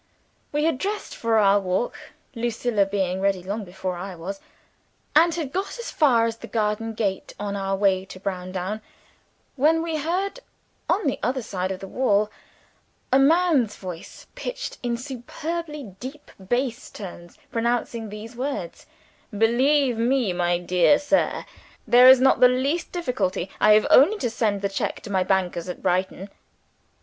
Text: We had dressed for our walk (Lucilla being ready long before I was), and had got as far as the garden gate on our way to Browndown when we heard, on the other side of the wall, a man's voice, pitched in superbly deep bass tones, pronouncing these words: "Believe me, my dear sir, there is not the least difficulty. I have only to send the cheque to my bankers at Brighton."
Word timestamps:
We 0.51 0.63
had 0.63 0.79
dressed 0.79 1.15
for 1.15 1.37
our 1.37 1.59
walk 1.59 1.95
(Lucilla 2.33 2.87
being 2.87 3.21
ready 3.21 3.43
long 3.43 3.63
before 3.63 3.97
I 3.97 4.15
was), 4.15 4.39
and 5.15 5.35
had 5.35 5.53
got 5.53 5.77
as 5.77 5.91
far 5.91 6.25
as 6.25 6.37
the 6.37 6.47
garden 6.47 6.95
gate 6.95 7.35
on 7.39 7.55
our 7.55 7.75
way 7.75 8.05
to 8.05 8.19
Browndown 8.19 8.81
when 9.57 9.83
we 9.83 9.97
heard, 9.97 10.39
on 10.89 11.05
the 11.05 11.19
other 11.21 11.43
side 11.43 11.69
of 11.71 11.81
the 11.81 11.87
wall, 11.87 12.31
a 13.11 13.19
man's 13.19 13.75
voice, 13.75 14.25
pitched 14.33 14.79
in 14.81 14.97
superbly 14.97 15.95
deep 15.99 16.31
bass 16.47 16.89
tones, 16.89 17.37
pronouncing 17.51 18.09
these 18.09 18.35
words: 18.35 18.87
"Believe 19.29 19.99
me, 19.99 20.33
my 20.33 20.57
dear 20.57 20.97
sir, 20.97 21.45
there 21.85 22.09
is 22.09 22.19
not 22.19 22.39
the 22.39 22.47
least 22.49 22.91
difficulty. 22.91 23.51
I 23.59 23.73
have 23.73 23.85
only 23.91 24.17
to 24.17 24.31
send 24.31 24.63
the 24.63 24.69
cheque 24.69 25.01
to 25.01 25.11
my 25.11 25.23
bankers 25.23 25.69
at 25.69 25.83
Brighton." 25.83 26.31